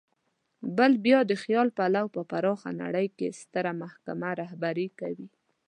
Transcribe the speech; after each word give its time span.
بل 0.77 0.91
بیا 1.05 1.19
د 1.29 1.31
خیال 1.43 1.67
پلو 1.77 2.05
په 2.15 2.21
پراخه 2.31 2.69
نړۍ 2.83 3.07
کې 3.17 3.37
ستره 3.41 3.71
محکمه 3.81 4.29
رهبري 4.41 4.87
کوي. 4.99 5.27